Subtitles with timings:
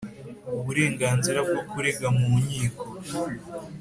[0.59, 2.85] Uburenganzira bwo kurega mu nkiko